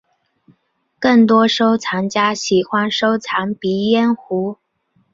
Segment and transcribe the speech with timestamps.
[0.97, 4.57] 更多收藏家喜欢收藏鼻烟壶。